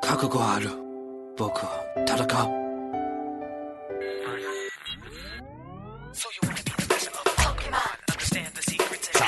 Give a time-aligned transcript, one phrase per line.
[0.00, 0.70] 覚悟はある
[1.36, 2.66] 僕は戦う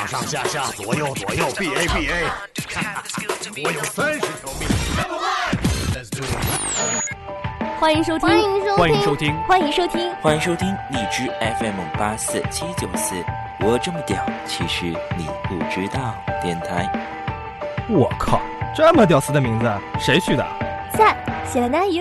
[0.06, 4.67] 上上下下左右左右 B A B A， 我有三十条命。
[7.77, 8.29] 欢迎收听，
[8.77, 10.67] 欢迎收听，欢迎收听，欢迎收听。
[10.91, 11.29] 荔枝
[11.59, 13.15] FM 八四七九四，
[13.59, 14.17] 我这么屌，
[14.47, 14.85] 其实
[15.17, 16.15] 你不知道。
[16.41, 16.89] 电台。
[17.89, 18.39] 我靠，
[18.75, 20.47] 这么屌丝的名字，谁取的？
[20.97, 21.13] 在
[21.51, 21.91] 喜来南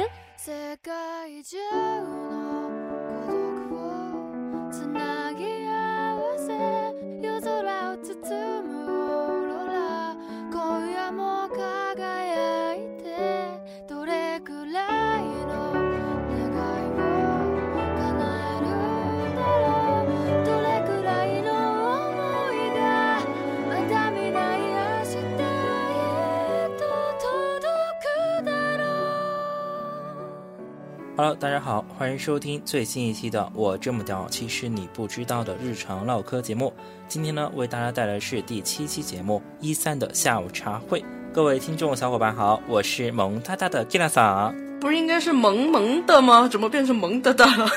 [31.22, 36.74] Hello，大家好，欢迎收听最新一期的《我这么屌，其实你不知道的日常唠嗑》节目。
[37.06, 41.04] 今天呢，为大家带来的是第七期节目一三的下午茶会。
[41.32, 44.52] 各位听众小伙伴好，我是萌哒哒的 Kira 桑。
[44.80, 46.48] 不是应该是萌萌的吗？
[46.50, 47.70] 怎么变成萌哒哒了？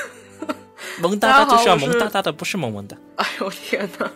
[1.00, 2.98] 萌哒哒就是要萌哒哒的，不是萌萌的。
[3.14, 4.10] 哎呦天哪！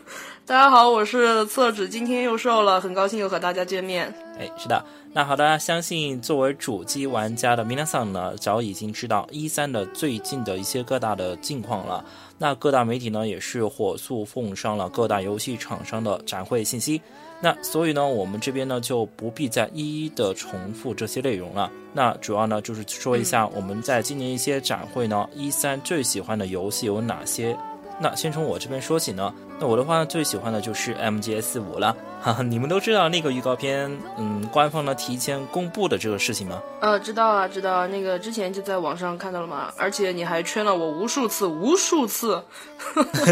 [0.45, 4.12] 大家好，我是厕纸，今天又瘦了，很高兴又和大家见面。
[4.41, 12.02] 哎，是的，那好的，相信作为主机玩家的 Minasan 呢，早已经知道一三的最近的一些各大的近况了。
[12.38, 17.02] 那各大媒体呢，也是火速奉上了各大游戏厂商的展会信息。
[17.42, 21.70] 那所以呢，我们这边呢就不必再一一的重复这些内容了。
[21.92, 27.55] 那主要呢就是说一下我们在今年一些展会呢，一三最喜欢的游戏有哪些。
[28.01, 36.61] 那先从我这边说起呢，那我的话最喜欢的就是 MGS 五了，哈哈，你们都知道那个预告片，嗯，官方呢提前公布的这个事情吗？
[36.81, 42.42] 呃，知道啊，知道，那个之前就在网上看到了嘛，而且你还圈了我无数次，无数次。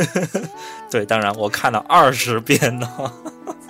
[0.91, 2.88] 对，当然我看了二十遍呢。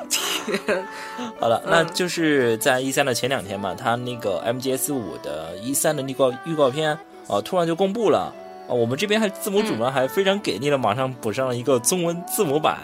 [0.09, 0.85] 天，
[1.41, 6.97] 好了，那就是在一三的前两天嘛，他那个 MGS 五的一三的那个预告片
[7.27, 8.33] 啊，突然就公布了。
[8.69, 12.79] 啊，我们这边还字幕组呢，还非常给力的，马上补上了一个中文字母版。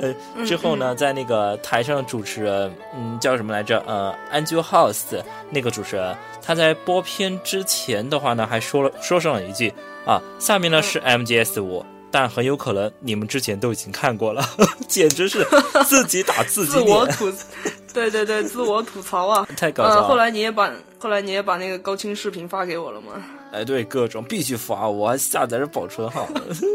[0.00, 3.82] 呃，之后呢，在那个台上的主持人，嗯，叫什么来着？
[3.86, 9.72] 呃，Angel House 那个主持人，他在播片之前的话呢，还说了说上了一句
[10.06, 14.42] 啊，下面呢是 MGS 五，但很有可能你们之前都已经看过了，
[14.88, 15.46] 简直是
[15.86, 16.86] 自己打自己脸。
[16.86, 17.32] 自我吐，
[17.92, 20.08] 对对对，自我吐槽啊，太搞笑了。
[20.08, 23.12] 后来你也把后来你也把那个高清视频发给我了吗？
[23.52, 26.26] 哎，对，各种必须发，我还下载着保存好。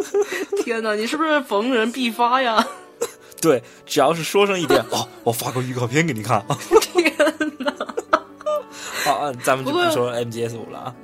[0.64, 2.66] 天哪，你是不是逢人必发呀？
[3.50, 6.44] 对，只要是说上一点，哦，我发个预告片给你看。
[6.92, 7.14] 天
[7.60, 7.72] 哪！
[9.06, 10.96] 好，咱们就不说 MGS 五了啊。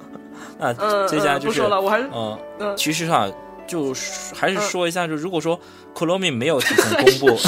[0.57, 0.73] 那
[1.07, 3.31] 接下来就是，不说了，我还是嗯嗯，其实上
[3.67, 3.93] 就
[4.33, 5.55] 还是说一下，就如果说
[5.95, 7.39] c o l o m i 没有提前公布，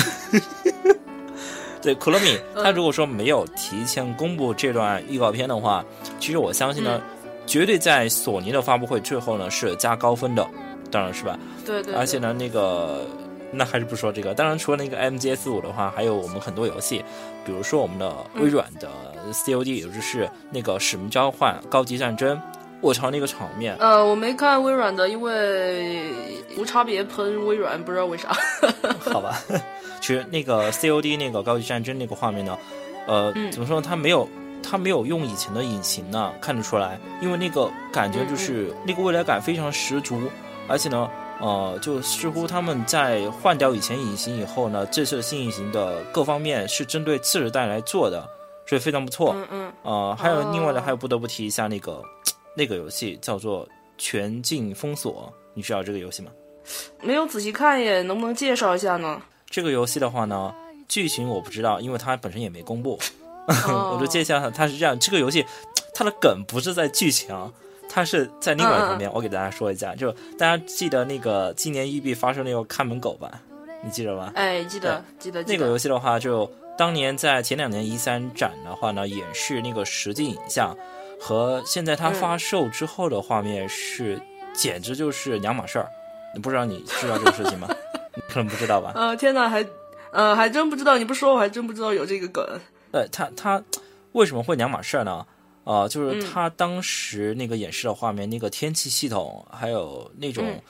[1.81, 5.83] 对 c o l o m i 他如果说没有提前公布这段预告片的话，
[6.19, 7.01] 其实我相信呢。
[7.45, 10.47] 绝对在索尼的发布会最后呢是加高分的，
[10.89, 11.37] 当然是吧？
[11.65, 11.93] 对对。
[11.93, 13.05] 而且呢，那个
[13.53, 14.33] 那还是不说这个。
[14.33, 17.03] 当然，除了那个 MGS 五的话，还有我们很多游戏，
[17.45, 18.89] 比如说我们的微软的
[19.31, 22.37] COD，也就是那个《使命召唤：高级战争》，
[22.81, 23.75] 我操那个场面。
[23.79, 26.11] 呃，我没看微软的，因为
[26.57, 28.35] 无差别喷微软，不知道为啥。
[29.11, 29.39] 好吧，
[30.01, 32.57] 其实那个 COD 那个高级战争那个画面呢，
[33.07, 33.85] 呃，怎么说呢？
[33.87, 34.27] 它没有。
[34.65, 40.21] 它没有用以前的引擎呢，看得出来，因为那个感觉就是那个未来感非常十足，
[40.69, 48.27] 而且呢，呃，就似乎他们在换掉以前隐形以后呢，这次新隐形的各方面是针对次时代来做的，
[48.65, 49.33] 所以非常不错。
[49.35, 49.73] 嗯嗯。
[49.83, 52.01] 呃，还有另外的，还有不得不提一下那个
[52.55, 53.65] 那个游戏叫做
[53.97, 56.31] 《全境封锁》，你知道这个游戏吗？
[57.01, 59.21] 没有仔细看耶，能不能介绍一下呢？
[59.49, 60.53] 这个游戏的话呢，
[60.87, 62.97] 剧情我不知道，因为它本身也没公布。
[63.67, 65.45] 我就介绍它，它是这样，这个游戏
[65.93, 67.35] 它的梗不是在剧情，
[67.89, 69.11] 它是在另外一方面。
[69.13, 73.31] 我给大家说一下，就大家记得那个今年育碧发售那个看门狗吧？
[73.83, 74.31] 你记得吗？
[74.35, 75.43] 哎，记得，记得。
[75.43, 80.75] 那个游戏的话，就当年在前两年一三展的话呢，演示那个实际影像，
[81.19, 84.21] 和现在它发售之后的画面是
[84.53, 85.87] 简直就是两码事儿。
[86.33, 87.67] 你不知道你知道这个事情吗？
[88.15, 88.93] 你可能不知道吧？
[88.95, 89.65] 呃，天哪，还
[90.11, 92.43] 呃还真不知道，你不说我还真不知道有这个梗。
[92.91, 93.61] 呃，它它
[94.13, 95.25] 为什么会两码事儿呢？
[95.63, 96.31] 啊，就是嗯。
[96.31, 100.61] 他当时那个演示的画面，那个天气系统，还有那种、嗯。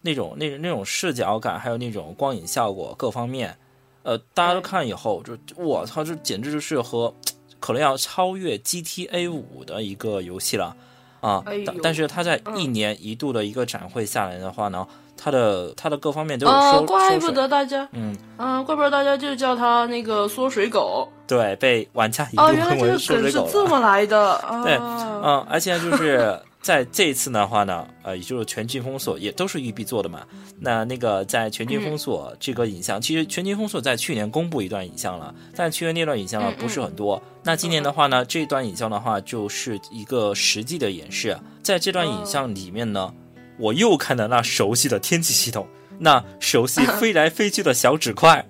[0.00, 3.58] 那种那那种视角感，还有那种光影效果各方面，
[4.04, 7.12] 呃，大家都看以后，就我操，这简直就是和
[7.58, 10.76] 可能要超越 GTA 五的一个游戏了
[11.20, 11.42] 啊！
[11.46, 12.56] 哎但但是他在嗯。
[12.56, 14.86] 一年一度的一个展会下来的话呢，
[15.20, 21.08] 它的它的各方面都有啊，收怪不得大家，嗯，嗯，怪不得大家就叫它那个缩水狗。
[21.26, 23.46] 对，被玩家一度哦，原来喷为这个梗缩水。
[23.46, 24.62] 是这么来的 啊！
[24.62, 30.20] 对嗯，而且就是 在这一次的话呢，呃，也就是全境封锁也都是育碧做的嘛。
[30.60, 37.20] 那那个在全境封锁这个影像，其实全境封锁在去年公布一段影像了，但去年那段影像呢不是很多。
[37.42, 43.12] 那今年的话呢，这段影像的话就是一个实际的演示，在这段影像里面呢，
[43.58, 45.66] 我又看到那熟悉的天气系统，
[45.98, 48.46] 那熟悉 飞来飞去的小纸块。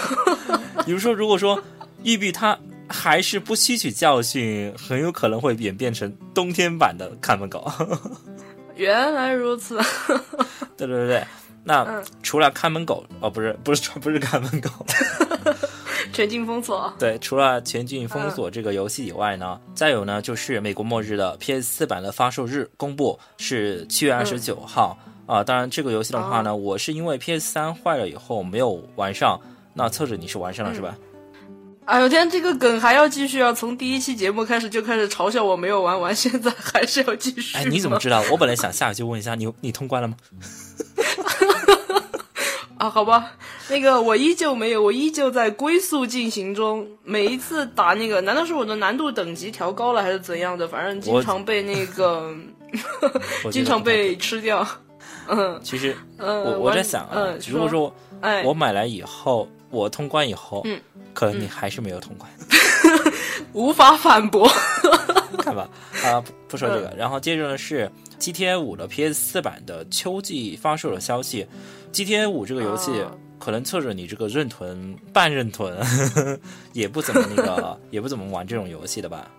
[0.84, 1.62] 比如说，如果说
[2.02, 2.58] 玉碧它
[2.88, 7.70] 还是不吸取教训，很有可能会演变成冬天版的看门狗。
[8.74, 9.78] 原来如此。
[10.76, 11.26] 对对对对，
[11.64, 14.70] 那、嗯除了看门狗哦，不是不是不是看门狗，
[16.14, 16.92] 全境封锁。
[16.98, 24.96] 对，除了全境封锁这个游戏以外呢，再有呢就是美国末日的 PS 四版的发售日公布是七月二十九号
[25.26, 29.40] 啊、当然这个游戏的话呢，我是因为 PS 三坏了以后没有玩上，
[29.74, 30.96] 那测着你是玩上了、是吧？
[31.84, 33.52] 哎呦天，这个梗还要继续啊！
[33.52, 37.56] 从第一期节目开始就开始嘲笑我没有玩完，现在还是要继续。
[37.56, 37.98] 哎，你怎么？
[37.98, 38.22] 知道？
[38.30, 40.16] 我本来想下去就问一下你，你通关了吗？
[42.80, 43.32] 啊，好吧，
[43.68, 46.88] 那个我依旧没有，我依旧在龟速进行中。
[47.04, 50.66] 每一次打那个，难道是我的难度等级调高了，还是怎样的？
[50.66, 52.34] 反正经常被那个，
[53.52, 54.66] 经常被吃掉。
[55.28, 60.80] 嗯其实嗯，我我在想啊，嗯，如果说哎，我买来以后，我通关以后，嗯
[61.12, 62.30] 可能你还是没有通关，
[63.52, 64.50] 无法反驳。
[65.38, 65.68] 看吧，
[66.02, 67.90] 啊，不不说这嗯个，然后接着呢是
[68.20, 71.46] GTA 五的 PS 四版的秋季发售的消息
[71.92, 73.00] ，GTA 五这个游戏。
[73.00, 75.74] 啊可能测着你这个认屯半认屯，
[76.74, 79.30] 也不怎么那个， 也不怎么玩这种游戏的吧？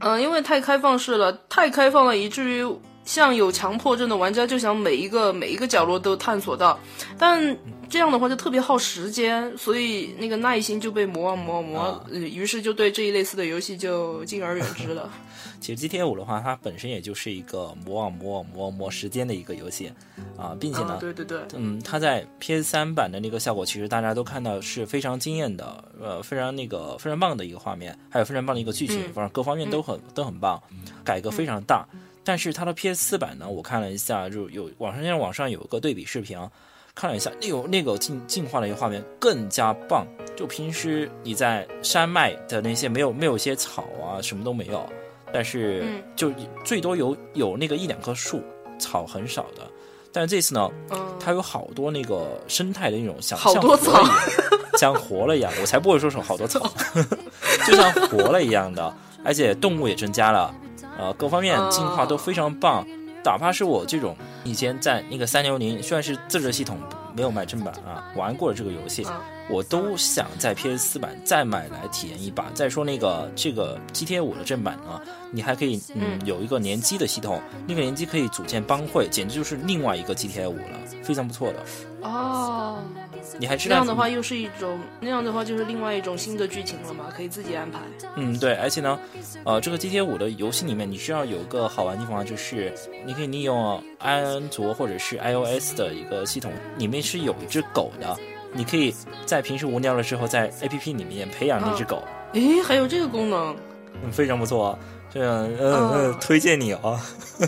[0.00, 2.70] 嗯，因为太开放式了，太开放了，以至于
[3.06, 6.78] 像有强迫症的玩家就想每一个每一个角落都探索到，
[7.18, 7.56] 但
[7.88, 15.10] 这样的话就特别耗时间，所以那个耐心就被磨啊磨啊磨于是就对这一类似的游戏就敬而远之了。
[15.60, 19.92] 其实 GTA 五的话，它本身也就是一个磨啊磨啊磨啊磨时间的一个游戏
[20.36, 30.62] 啊，并且呢，啊，对对对，嗯，它在 PS 三版的那个效果，其实大家都看到是非常惊艳的，呃，非常那个非常棒的一个画面，还有非常棒的一个剧情，嗯反正各方面都很、都很棒，
[31.04, 31.86] 改革非常大。
[32.22, 36.50] 但是它的 PS 四版呢，我看了一下，就有网上现在网上有个对比视频啊，
[36.92, 40.04] 看了一下，那个那个进进化的一个画面更加棒。
[40.36, 44.84] 就平时你在山脉的那些没有没有一些草啊，什么都没有，
[45.32, 46.02] 但是嗯。
[46.16, 46.32] 就
[46.64, 48.42] 最多有有那个一两棵树，
[48.78, 49.62] 草很少的。
[50.12, 56.60] 但是这次呢，嗯，它有好多那个生态的那种像好多像活了一样， 像活了一样，我才不会说什么好多草，
[57.66, 60.54] 就像活了一样的，而且动物也增加了，
[60.98, 62.86] 呃，各方面进化都非常棒。
[63.22, 66.78] 哪怕是我这种以前在那个三六零，虽然是自制系统
[67.16, 72.50] 没有买正版啊，玩过了这个游戏，啊我都想在 PS 四版再买来体验一把。
[72.52, 81.64] 再说那个这个 GTA 五的正版呢，你还可以嗯嗯有一个联机的系统，那个联机可以组建帮会，简直就是另外一个 GTA 五了，非常不错的。
[82.06, 82.78] 哦，
[83.38, 87.78] 你还知道那样的话又是一种，那样的话就是另外一种新的剧情了嘛，可以自己安排。
[88.16, 88.98] 嗯，对，而且呢，
[89.44, 92.72] 呃，这个 GTA 五的游戏里面，你需要有个好玩的地方，就是
[93.04, 98.16] 你可以利用安卓或者是 iOS 的一个系统，里面是有一只狗的，
[98.52, 98.94] 你可以
[99.24, 103.56] 在平时无聊的时候，在 APP 里面培养那只狗，诶，还有这个功能，
[104.02, 104.78] 嗯，非常不错啊。
[105.12, 107.00] 这样，嗯推荐你啊。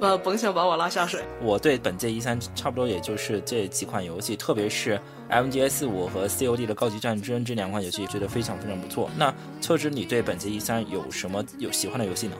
[0.00, 1.22] 呃，甭想把我拉下水。
[1.40, 9.08] 我对本届一三差不多也就是这几款游戏，特别是 MGS 五和 COD 的高级战争这两款游戏，觉得非常非常不错。
[9.16, 12.36] 那测之，你对本届一三有什么有喜欢的游戏呢？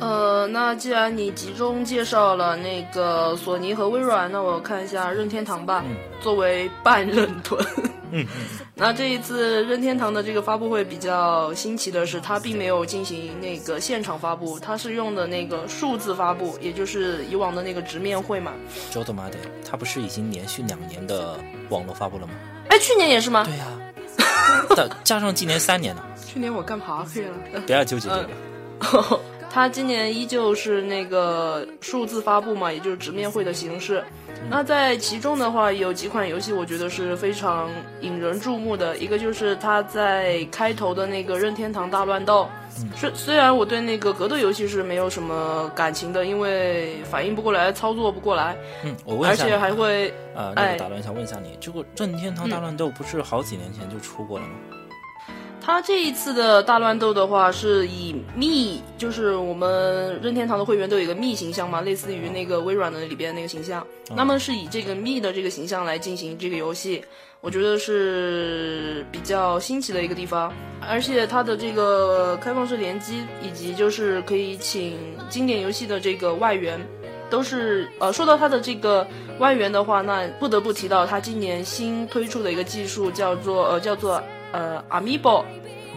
[0.00, 5.84] 呃，那既然你集中介绍了那个索尼和微软，那我看一下任天堂吧。
[5.86, 7.64] 嗯作为半任屯，
[8.10, 8.26] 嗯
[8.76, 18.52] 那这一次任天堂的这个发布会比较新奇的是，它并没有进行那个现场发布，它是用的那个数字发布，也就是以往的那个直面会嘛。
[18.90, 21.40] 周的妈的，它不是已经连续两年的
[21.70, 22.34] 网络发布了吗？
[22.68, 23.42] 哎，去年也是吗？
[23.46, 23.66] 对呀、
[24.76, 27.60] 的加上今年三年了， 去年我干嘛去了。
[27.66, 29.20] 不要纠结这个。
[29.52, 34.02] 它今年依旧是那个数字发布嘛，也就是直面会的形式。
[34.48, 37.68] 那在其中的话，有几款游戏我觉得是非常
[38.00, 42.48] 引人注目的，一个就是它在开头的那个任天堂大乱斗。
[42.96, 54.52] 虽虽然我对那个格斗游戏是没有什么感情的，因为反应不过来，操作不过来，嗯，我问一下，而且还会呃，那哎个打断一下，问一下你，这个任天堂大乱斗不是好几年前就出过了吗？
[55.60, 63.86] 它这一次的大乱斗的话，是以密，就是我们任天堂的会员都有一个密形象嘛，类似于那个微软的里边那个形象，
[64.16, 67.04] 那么是以这个密的这个形象来进行这个游戏，
[67.40, 70.52] 我觉得是比较新奇的一个地方，
[70.88, 74.98] 而且它的这个开放式联机以及就是可以请
[75.28, 76.80] 经典游戏的这个外援。
[77.28, 79.06] 都是呃，说到它的这个
[79.38, 84.20] 外援的话，那不得不提到它今年新推出的一个技术，叫做呃叫做
[84.52, 85.44] 呃 Amiibo，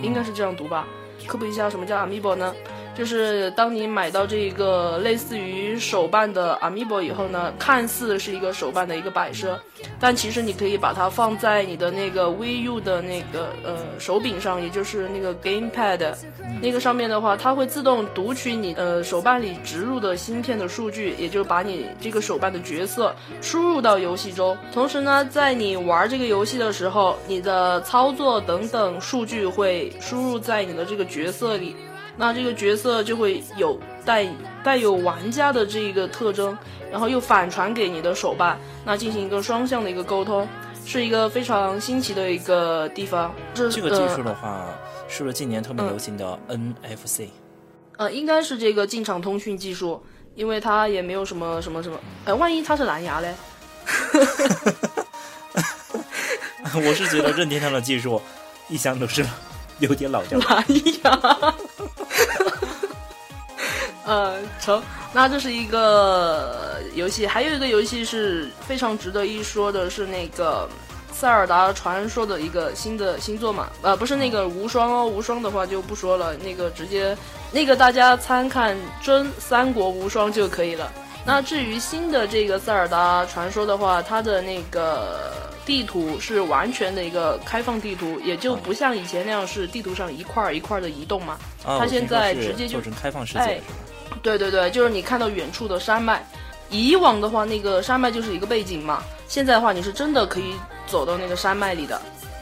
[0.01, 0.85] 应该是这样读吧？
[1.27, 2.53] 科普一下什么叫 Amiibo 呢？
[2.95, 9.59] 就是当你买到这一个类似于手办的 Amiibo 以后呢，看似是一个手办的一个摆设，
[9.99, 16.13] 但其实你可以把它放在你的那个 VU 的那个呃手柄上，也就是那个 GamePad
[16.61, 24.55] 那个上面的话，它会自动读取你呃手办里植入的芯片的数据，也就把你这个手办的角色输入到游戏中。
[24.71, 31.75] 同时呢，在你玩这个游戏的时候，你的操作等等数据会输入在你的这个角色里。
[32.15, 34.27] 那这个角色就会有带
[34.63, 36.57] 带有玩家的这个特征，
[36.91, 40.47] 然后又反传给你的手办，那进行一个双向的一个沟通，
[40.85, 43.33] 是一个非常新奇的一个地方。
[43.53, 44.67] 这这个技术呃的话，
[45.07, 47.27] 是不是近年特别流行的 NFC？
[47.97, 50.03] 呃，应该是这个进场通讯技术，
[50.35, 53.33] 因为它也没有什么什么什么，呃，万一它是蓝牙嘞？
[56.75, 58.19] 我是觉得任天堂的技术
[58.67, 59.23] 一向都是
[59.83, 60.45] 有点老掉牙。
[60.47, 60.65] 蓝
[61.03, 61.53] 牙。
[64.05, 64.81] 呃，成，
[65.13, 70.67] 那这是一个游戏，还有一个游戏是非常值得一说的，是那个
[71.15, 73.69] 《塞尔达传说》的一个新的新作嘛？
[73.81, 77.17] 呃，不是那个无双哦，无双的话就不说了，那个直接
[77.51, 80.91] 那个大家参看真三国无双就可以了。
[81.25, 85.31] 那至于新的这个《塞尔达传说》的话，它的那个
[85.65, 91.37] 地图是完全的一个开放地图，也就不像以前那样是地图上一块儿一块儿的移动嘛。
[91.65, 93.61] 啊，它现在直接就做成开放世界哎？
[94.21, 96.21] 对对对，就是你看到远处的山脉，
[96.69, 100.53] 以往的话那个山脉就是一个背景嘛，现在的话你是真的可以
[100.85, 102.01] 走到那个山脉里的。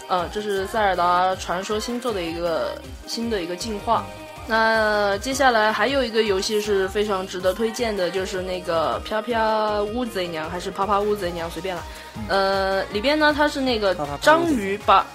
[0.09, 4.05] 嗯，这是塞尔达传说星座的一个新的一个进化。
[4.51, 11.83] 那接下来还有一个游戏是非常值得推荐的，就是那个飘飘乌贼娘还是啪啪乌贼娘随便了。
[12.27, 15.05] 呃，里边呢它是那个章鱼把。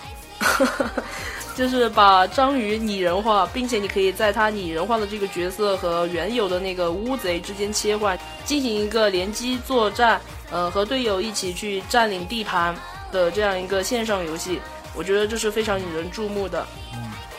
[1.56, 12.76] 就是把章鱼拟人化，并且你可以在它拟人化的这个角色和原有的那个乌贼之间切换，进行一个联机作战，呃，和队友一起去占领地盘
[13.10, 14.60] 的这样一个线上游戏。
[14.94, 16.66] 我觉得这是非常引人注目的。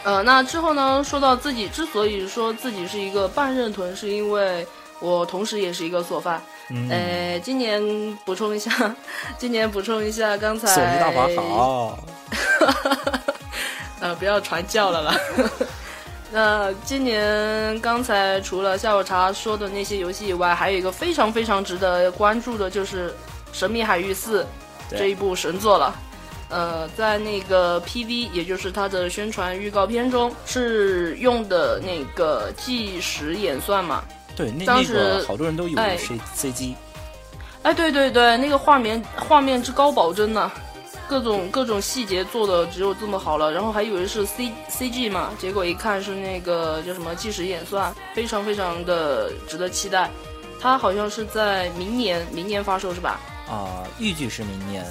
[0.08, 4.66] 呃，那之后呢，说到自己之所以说自己是一个半认屯，是因为
[5.02, 6.42] 我同时也是一个索饭。
[6.70, 8.72] 嗯，呃，今年补充一下，
[9.38, 12.00] 今年补充一下，刚才索尼大法好，
[14.00, 15.14] 呃，不要传教了啦。
[16.32, 23.10] 那今年刚才除了下午茶说的那些游戏以外，还有一个非常非常值得关注的，就是
[23.52, 24.44] 《神秘海域四》
[24.90, 25.94] 这一部神作了。
[26.50, 34.04] 呃，在那个 PV，也就是它的宣传预告片中，是用的那个计时演算嘛？
[34.36, 36.74] 对，那那当时个好多人都以为哎是 CG，
[37.64, 40.52] 哎，对对对，那个画面画面之高保真呐、
[41.10, 50.10] 各种各种细节做的只有这么好了，然后还以为是 C C G 嘛，结果一看是那个叫什么计时演算，非常非常的值得期待。
[50.60, 53.20] 它好像是在明年明年发售是吧？
[53.50, 54.86] 啊，预计是明年，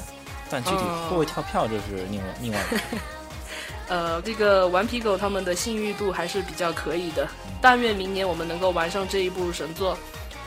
[0.50, 2.58] 但具体嗯会不会跳票这是另外另外。
[3.88, 7.26] 呃，这个顽皮狗他们的信誉度还是比较可以的，
[7.60, 9.96] 但愿明年我们能够玩上这一部神作。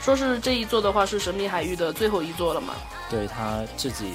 [0.02, 2.74] 说是这一座的话是神秘海域的最后一座了嘛？
[3.10, 4.12] 对他自己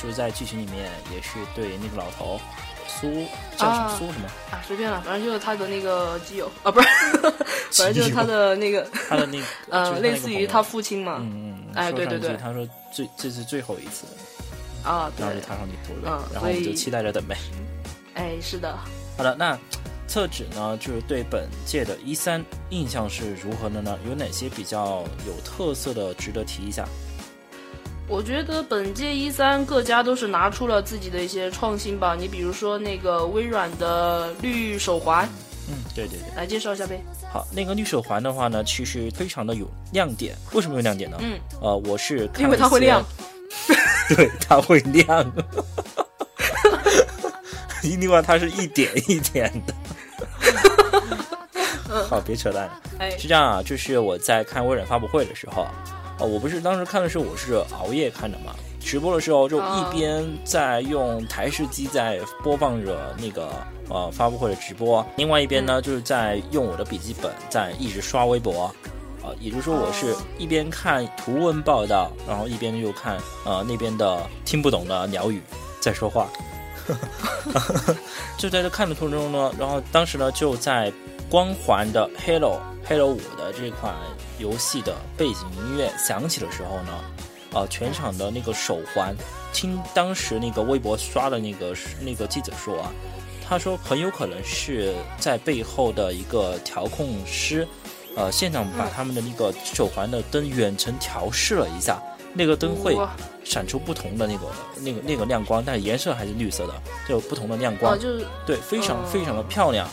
[0.00, 2.40] 就是在剧情里面也是对那个老头
[2.88, 6.88] 苏叫什么啊苏什么，啊，随便了，反正就是他的那个基友啊，不是，
[7.72, 14.06] 反正就是他的那个他的那个 呃，类似于他他父亲嘛，嗯嗯，哎对对对他说最这是最后一次，
[14.84, 17.36] 啊，对然后就踏上旅途了，嗯然后我们就期待着等呗。
[18.14, 18.78] 哎，是的，
[19.16, 19.58] 好的，那
[20.06, 23.98] 厕纸呢，就是对本届的一三印象是如何的呢？
[24.08, 26.84] 有哪些比较有特色的值得提一下？
[28.08, 32.16] 我觉得本届一三各家都是拿出了自己的一些创新吧。
[32.18, 35.28] 你比如说那个微软的绿手环，
[35.68, 36.26] 嗯，对对对。
[36.36, 37.00] 来介绍一下呗。
[37.32, 40.34] 好，那个绿手环的话呢，其实非常的有亮点。
[40.52, 41.18] 为什么有亮点呢？
[41.20, 43.00] 嗯，呃，我是看因为它会亮。
[44.14, 45.32] 对，它会亮。
[47.82, 49.74] 另外，它是一点一点的。
[52.08, 52.68] 好，别扯淡。
[53.18, 55.72] 是这样啊，就是我在看微软发布会的时候，啊、
[56.18, 63.48] 我不是当时看的时候我是熬夜看的嘛，直播的时候就一边在用台式机在播放着那个
[63.88, 68.74] 呃发布会的直播，另外一边呢就是在用我的笔记本在一直刷微博，
[69.30, 75.40] 啊、也就是说我是一边看图文报道，然后一边又看呃那边的听不懂的鸟语
[75.80, 76.28] 在说话。
[78.36, 80.92] 就在这看的途中呢，然后当时呢就在
[81.28, 82.58] 光环的 Halo
[82.88, 83.94] Halo 五的这款
[84.38, 86.92] 游戏的背景音乐响起的时候呢，
[87.52, 89.14] 呃，全场的那个手环，
[89.52, 92.90] 听当时那个微博刷的那个那个记者说啊，
[93.48, 97.68] 他说很有可能是在背后的一个调控师，
[98.16, 102.02] 呃，现场把他们的那个手环的灯远程调试了一下，
[102.34, 102.96] 那个灯会
[103.44, 104.46] 闪出不同的那个
[104.82, 106.74] 那个那个亮光，但是颜色还是绿色的，
[107.08, 107.96] 就有不同的亮光啊，。
[107.96, 109.88] 就是对，非常哦非常的漂亮，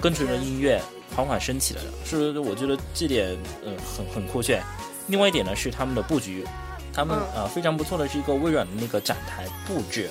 [0.00, 0.80] 跟随着音乐
[1.14, 4.62] 缓缓升起来了，是我觉得这点呃很很酷炫。
[5.06, 6.44] 另外一点呢是他们的布局，
[6.92, 10.08] 他们嗯呃非常不错的是一个微软的那个展台布置。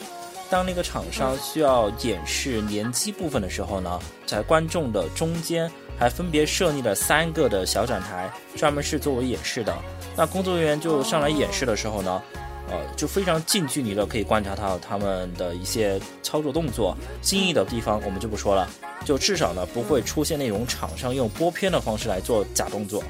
[0.49, 9.75] 当那个厂商需要演示联机部分的时候呢，在观众的中间还分别设立了三个的小展台，专门是作为演示的。
[10.15, 12.21] 那工作人员就上来演示的时候呢，
[12.69, 18.67] 呃，就非常近距离的可以观察到他们的一些操作动作，新意的地方我们就不说了，
[19.03, 23.03] 就至少呢不会出现那种厂商用拨片的方式来做假动作，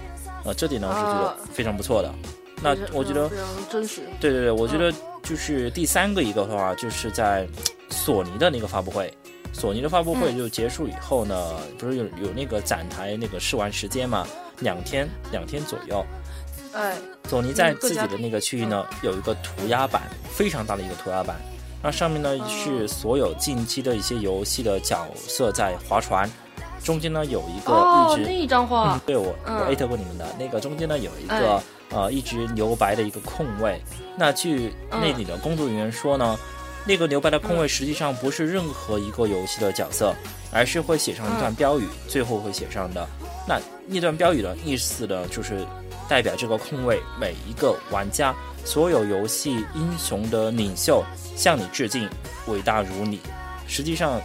[0.44, 2.14] 呃，这点呢是觉得啊非常不错的。
[2.62, 4.02] 那我觉得非常真实。
[4.20, 4.94] 对对对，我觉得
[5.24, 7.48] 就是第三个一个的话，就是在
[7.90, 9.12] 索尼的那个发布会，
[9.54, 10.38] 索尼的发布会嗯。
[10.38, 11.36] 就结束以后呢，
[11.78, 14.26] 不是有有那个展台那个试玩时间嘛，
[14.60, 16.06] 两天两天左右。
[16.74, 16.96] 哎，
[17.28, 21.36] 索尼在自己的那个区域呢，有一个涂鸦板，非常大的一个涂鸦板。
[21.82, 26.30] 那上面呢是所有近期的一些游戏的角色在划船，
[26.84, 28.94] 中间呢有一个哦，一直那一张画。
[28.94, 29.58] 嗯，，对我嗯。
[29.58, 31.64] 我艾特过你们的那个中间呢有一个、哎。
[31.92, 33.82] 呃一直留白的一个空位。
[34.16, 36.38] 那据那里的工作人员说呢，
[36.90, 40.12] 那个留白的空位实际上不是任何一个游戏的角色，
[40.52, 43.08] 而是会写上一段标语，最后会写上的。
[43.48, 45.64] 那那段标语的意思呢，就是
[46.08, 51.04] 代表这个空位每一个玩家，所有游戏英雄的领袖
[51.36, 52.10] 向你致敬，
[52.48, 53.20] 伟大如你。
[53.68, 54.20] 实际上，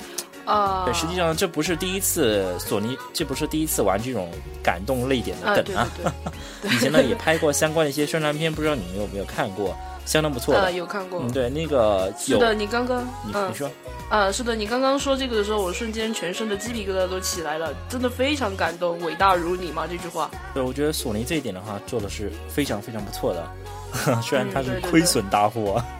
[0.47, 4.31] 啊，对，实际上这不是第一次索尼，这不是第一次玩这种
[4.63, 6.23] 感动泪点啊，的梗对对啊。
[6.63, 10.73] 对， 以前呢也拍过相关的一些宣传片，不知道你们有没有看过，相当不错呃，的。
[10.73, 11.33] 有看过嗯，。
[11.33, 13.71] 对，那个有是的，你刚刚你嗯你说，
[14.09, 20.31] 啊，是的，你刚刚说这个的时候，我瞬间全身的鸡皮疙瘩都起来了，真的非常感动，伟大如你嘛这句话。
[20.53, 23.51] 对，我觉得索尼这一点的话做的是非常非常不错的，
[24.23, 25.75] 虽然它是亏损大户。
[25.75, 25.85] 啊。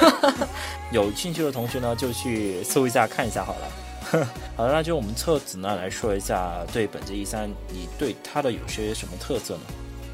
[0.92, 4.26] 有兴趣的同学呢，就去搜一下看一下好了。
[4.56, 9.60] 好了，那就我们册子呢来说一下对本届一三，你对它的有些什么特色呢？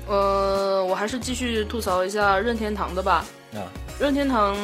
[0.07, 3.25] 呃，我还是继续吐槽一下任天堂的吧。
[3.55, 3.67] 啊，
[3.99, 4.57] 任天堂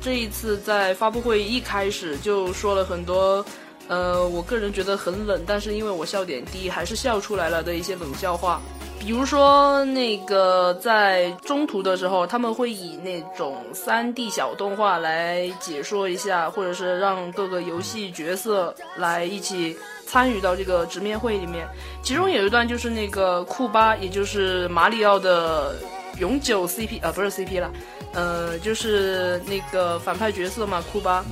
[0.00, 3.44] 这一次在发布会一开始就说了很多，
[3.88, 8.60] 呃，我个人觉得很冷，但是因为我笑点低，还是笑出来了的一些冷笑话。
[9.00, 19.76] 比如说，那个在中途的时候，他们会以那种三 D 小动画来解说一下，或者是让各个游戏角色来一起
[20.08, 21.68] 参与到这个直面会里面。
[22.02, 25.76] 其中有一段就是那个库巴，也就是马里奥的
[26.18, 27.70] 永久 CP 啊，不是 CP 了，
[28.14, 31.22] 呃，就是那个反派角色嘛，库巴，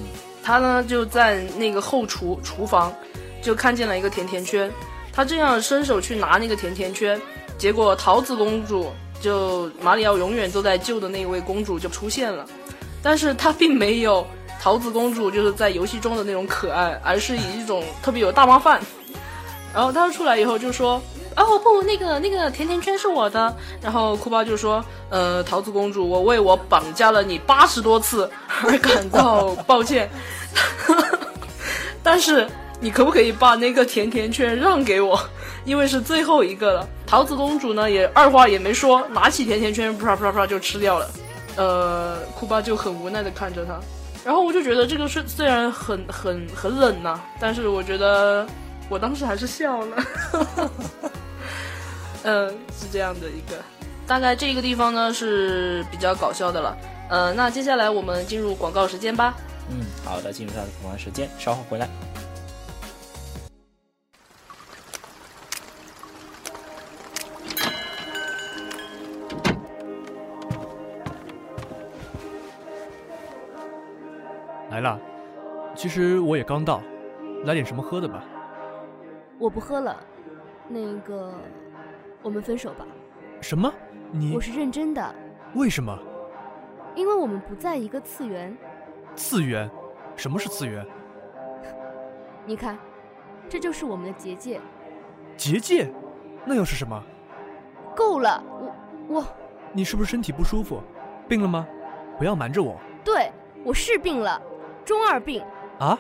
[0.42, 2.94] 他呢就在那个后厨厨房
[3.40, 4.70] 就看见了一个甜甜圈，
[5.10, 7.18] 他这样伸手去拿那个甜甜圈，
[7.56, 12.46] 结果桃子公主就马里奥永远都在救的那位公主就出现了，
[13.02, 14.26] 但是他并没有
[14.66, 18.80] 桃子公主就是在游戏中的那种可爱，而是以一种特别有大妈范。
[19.72, 21.00] 然后她出来以后就说。
[21.36, 23.54] 哦不，那个那个甜甜圈是我的。
[23.80, 28.28] 然后库巴就说：“呃，桃子公主，我为我绑架了你八十多次
[28.64, 30.10] 而感到抱歉，
[32.02, 32.48] 但是
[32.80, 35.16] 你可不可以把那个甜甜圈让给我？
[35.64, 41.08] 因为是最后一个了。”桃子公主呢也二话也没说，拿起甜甜圈啪啪啪就吃掉了。
[41.54, 43.78] 呃，库巴就很无奈的看着他。
[44.26, 48.44] 然后我就觉得这个虽虽然很很很冷呐、但是我觉得
[48.88, 49.96] 我当时还是笑了。
[52.24, 53.56] 嗯，是这样的一个，
[54.04, 56.76] 大概这个地方呢是比较搞笑的了。
[57.08, 59.32] 嗯，那接下来我们进入广告时间吧。
[59.70, 61.88] 嗯，好的，进入到广告时间，稍后回来。
[74.70, 75.00] 来了。
[75.74, 76.80] 其实我也刚到，
[77.44, 78.24] 来点什么喝的吧。
[79.38, 79.96] 我不喝了，
[80.68, 81.32] 那个，
[82.22, 82.86] 我们分手吧。
[83.40, 83.72] 什么？
[84.10, 85.14] 你我是认真的，
[85.54, 85.98] 为什么？
[86.94, 88.56] 因为我们不在一个次元。
[89.14, 89.70] 次元？
[90.14, 90.86] 什么是次元？
[92.46, 92.78] 你看，
[93.48, 94.60] 这就是我们的结界。
[95.36, 95.92] 结界？
[96.46, 97.02] 那又是什么？
[97.94, 99.24] 够了，我我。
[99.72, 100.80] 你是不是身体不舒服？
[101.28, 101.66] 病了吗？
[102.16, 102.78] 不要瞒着我。
[103.04, 103.30] 对，
[103.64, 104.40] 我是病了，
[104.86, 105.44] 中二病。
[105.78, 105.98] 啊？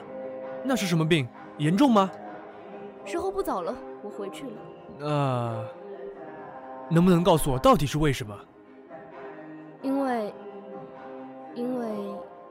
[0.64, 1.28] 那是什么病？
[1.58, 2.10] 严重吗？
[3.04, 4.52] 时候不早了，我回去了。
[4.98, 5.64] 那
[6.90, 8.34] 能不能告诉我到底是为什么？
[9.82, 10.34] 因为，
[11.54, 11.86] 因为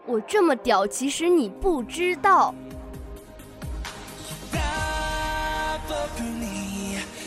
[0.06, 2.54] 我这么屌，其实你不知道。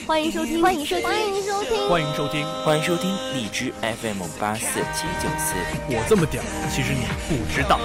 [0.07, 5.55] 欢迎收听，欢迎收听，欢迎收听，欢迎收听，欢迎收听荔枝 FM 八四七九四。
[5.89, 7.79] 我这么屌，其实你不知道。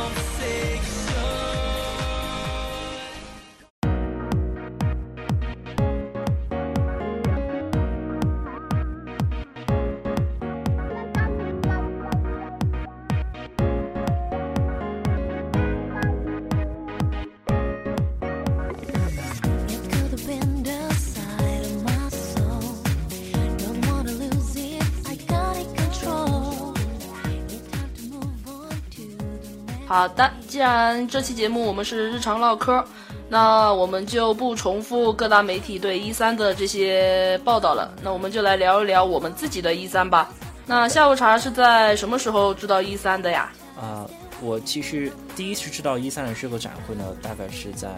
[29.94, 32.84] 好的，既然这期节目我们是日常唠嗑，
[33.30, 37.94] 那我们就不重复各大媒体对一三的这些报道了。
[38.02, 40.32] 那我们就来聊一聊我们自己的一三吧。
[40.66, 43.52] 那下午茶是在什么时候知道一三的呀？
[43.80, 44.04] 啊，
[44.42, 47.90] 我其实第一次知道一三的这个展会呢，大概是在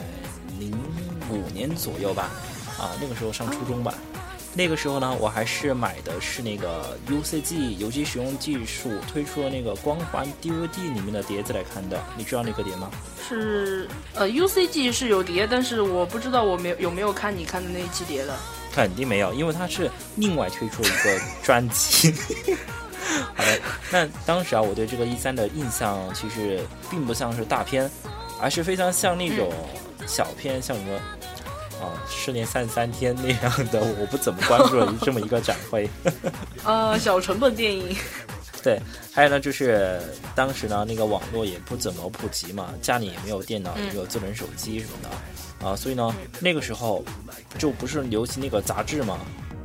[0.59, 0.77] 零
[1.31, 2.29] 五年左右吧。
[2.77, 3.93] 啊，那个时候上初中吧。
[4.57, 12.01] 那个时候呢，我还是买的是那个 UCG 游戏使用技术推出的那个光环 DVD 里面的碟子来看的。
[12.17, 12.89] 你知道那个碟吗？
[13.27, 18.33] 是，呃，UCG 是有碟，但是我不知道我没有有没有看你看的那一期碟的。
[18.73, 22.13] 肯定没有，因为它是另外推出一个专辑。
[23.35, 23.59] 好的，
[23.91, 27.91] 那当时啊，我对这个一三的印象其实并不像是大片，
[28.41, 29.51] 而是非常像那种
[30.07, 30.99] 小片，像什么。
[31.85, 35.89] 啊，失恋三十三天那样的，我不怎么关注了这么一个展会。
[36.63, 37.95] 呃， 小成本电影。
[38.63, 38.81] 对，
[39.13, 40.01] 还有呢，就是
[40.33, 47.05] 当时呢，那个网络也不怎么普及嘛，家里也没有电脑，也没有智能手机什么的，啊，所以呢，那个时候
[47.59, 49.19] 就不是流行那个杂志嘛，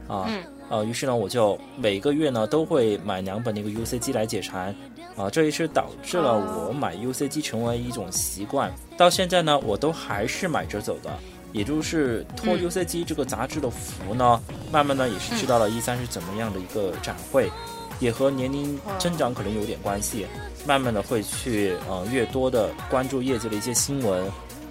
[0.06, 0.28] 啊，
[0.68, 4.76] 呃，于是呢，我就每个月呢都会买两本那个 UCG 来解馋，
[5.16, 11.11] 啊，这也是导致了我买 UCG 成为一种习惯，到现在呢，我都还是买着走的。
[11.53, 14.41] 也就是托 UCG 这个杂志的福呢，
[14.73, 17.51] 慢慢的也是知道了一三是怎么样的一个展会，
[17.99, 20.27] 也和年龄增长可能有点关系，
[20.67, 24.25] 慢慢的会去呃越多的关注业界的一些新闻，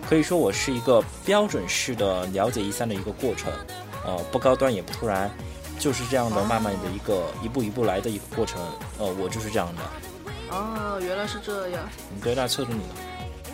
[0.09, 3.51] 可以说我是一个标准式的了解一三的一个过程，
[4.05, 5.29] 呃不高端也不突然，
[5.79, 8.61] 就是这样的慢慢的一个一步一步来的一个过程，
[8.97, 10.55] 呃我就是这样的。
[10.55, 11.87] 哦，原来是这样。
[12.15, 12.95] 你对，那侧重你呢？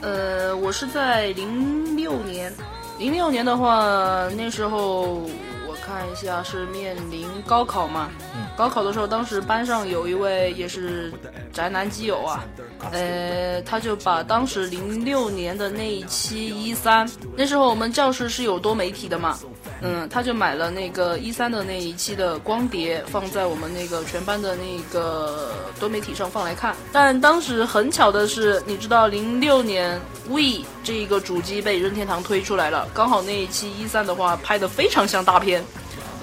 [0.02, 2.54] 呃，我是在零六年。
[2.97, 5.21] 零六年的话，那时候
[5.67, 8.10] 我看一下是面临高考嘛。
[8.36, 8.45] 嗯。
[8.55, 11.12] 高考的时候，当时班上有一位也是
[11.51, 12.45] 宅男基友啊，
[12.91, 17.05] 呃，他就把当时零六年的那一期一三，
[17.36, 19.38] 那时候我们教室是有多媒体的嘛。
[19.86, 26.76] 嗯，他就买了那个一三的那一期的光碟，放在我们那个全班的那个多媒体上放来看。
[26.91, 35.63] 但当时很巧的是，你知道，零六年 We 这一个主机被任天堂推出来了，刚好那一期一三的话拍的非常像大片，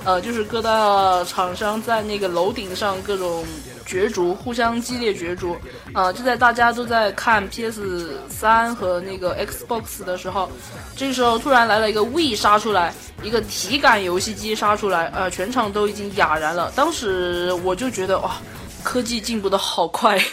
[0.04, 3.44] 呃，就是各大厂商在那个楼顶上各种。
[3.92, 5.54] 角逐，互相激烈角逐，
[5.92, 6.10] 啊！
[6.10, 10.50] 就在大家都在看 PS 三和那个 Xbox 的时候，
[10.96, 16.72] 这个时候突然来了一个 We 杀出来，一个体感游戏机杀出来，呃，全场都已经哑然了。
[16.74, 18.36] 当时我就觉得哇，
[18.82, 20.24] 科技进步的好快呀！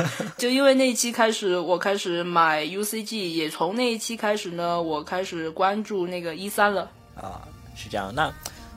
[0.36, 6.90] 就因为那一期开始，我开始买 UCG，也从那一期开始呢，我开始关注那个一三了。
[7.14, 7.40] 啊，
[7.74, 8.12] 是这样。
[8.14, 8.30] 那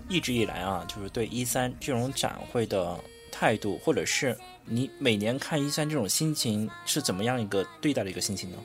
[0.08, 2.98] 一直以来啊，就是对一三这种展会的。
[3.40, 8.58] 态度，或者是你每年看一三这种心情是怎么样一个对待的一个心情呢？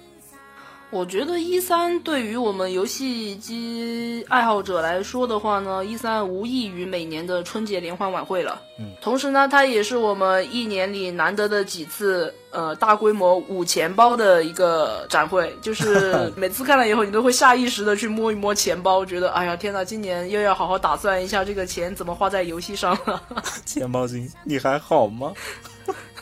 [0.91, 8.63] 我觉得一三对于我们游戏机爱好者来说的话呢，一三无异于每年的春节联欢晚会了。
[8.79, 15.53] 嗯，同时呢，它也是我们一年里难得的几次呃大规模捂钱包的一个展会。
[15.61, 23.21] 就是每次看了以后，你都会下意识的去摸一摸钱包，觉得哎呀天哪，今年又要好好打算一下这个钱怎么花在游戏上了。
[23.67, 25.33] 钱包君，你还好吗？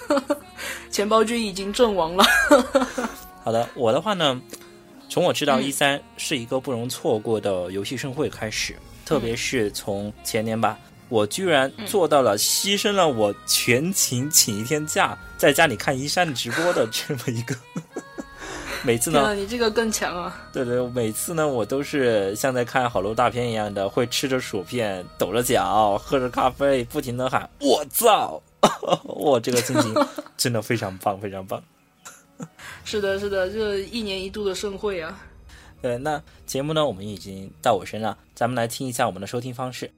[0.91, 2.25] 钱包君已经阵亡了。
[3.45, 4.41] 好的，我的话呢，
[5.09, 10.79] 从我知道一三是一个不容错过的游戏盛会开始，特别是从前年吧，
[11.09, 17.55] 我居然做到了牺牲了我全勤请一天假，在家里看一三直播的 这么一个。
[18.85, 20.37] 每次呢，你这个更强啊！
[20.53, 28.43] 对对，每次呢，我都是像在看好多大片一样的，会吃着薯片，抖着脚，喝着咖啡，不停的喊“我操”，
[29.05, 29.95] 我这个心情
[30.37, 31.63] 真的非常棒，非常棒。
[32.85, 35.19] 是的，是的，这一年一度的盛会啊。
[35.81, 39.91] 对，那节目呢，我们已经到尾声了，咱们来听一下我们的收听方式。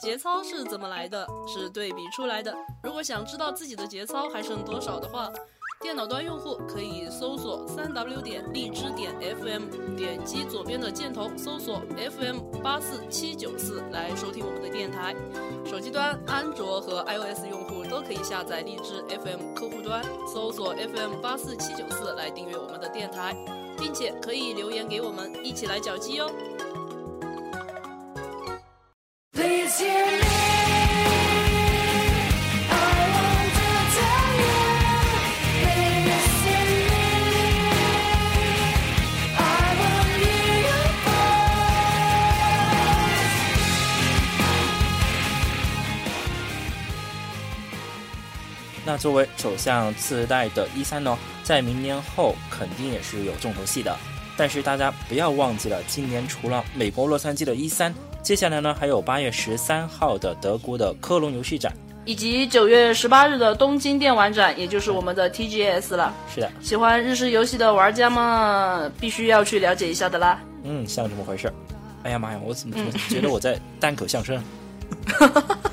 [0.00, 1.26] 节操是怎么来的？
[1.46, 2.54] 是对比出来的。
[2.82, 5.32] 如果想知道自己的节操还剩多少的话，
[5.80, 15.14] 电脑端用户可以搜索三 w 点荔枝点 fm，点击左边的箭头搜索 fm 八四七九四来收听我们的电台。
[15.64, 23.36] 手机端安卓和 iOS 用户都可以下载荔枝 FM 客户端，搜索 FM 八四七九四来订阅我们的电台，
[23.76, 26.30] 并且可以留言给我们，一起来搅基哦。
[49.02, 53.92] 作为首相次代的一三呢，在明年后肯定也是有重头戏的。
[54.36, 66.14] 但是大家不要忘记了，今年除了美国洛杉矶的一三，接下来呢还有八月十三号的德国的科隆游戏展，以及九月十八日的东京电玩展，也就是我们的 TGS 了。
[66.32, 70.38] 是的，喜欢日式游戏的玩家们必须要去了解一下的啦。
[70.62, 71.52] 嗯，像这么回事？
[72.04, 72.76] 哎呀妈呀，我怎么
[73.08, 74.40] 觉得我在单口相声？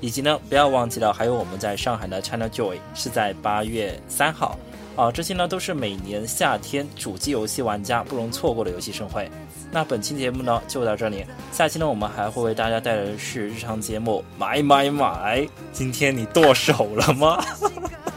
[0.00, 4.58] 以及呢，不要忘记了，还有我们在上海的 China Joy 是在八月三号。
[4.96, 9.30] 啊，这些呢都是每年夏天主机游戏玩家不容错过的游戏盛会。
[9.70, 15.46] 那本期节目呢就到这里，下期呢我们还会为大家带来的是日常节目买买买。
[15.72, 17.42] 今天你剁手了吗？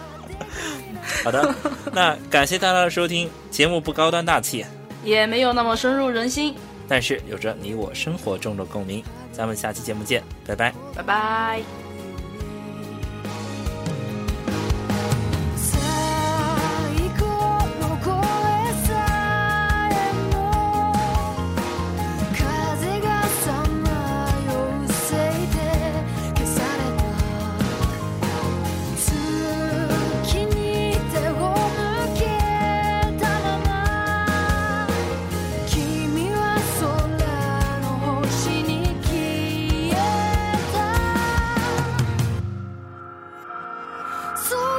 [1.23, 1.55] 好的，
[1.93, 4.65] 那感谢大家的收听，节目不高端大气，
[5.05, 6.53] 也没有那么深入人心，
[6.87, 9.01] 但是有着你我生活中的共鸣。
[9.33, 11.82] 咱们下期节目见，拜拜，拜拜。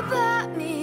[0.03, 0.74] 君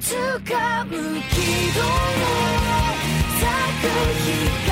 [0.00, 1.36] 掴む軌
[1.76, 1.84] 道を
[3.38, 3.44] 咲
[3.82, 3.88] く
[4.64, 4.69] 光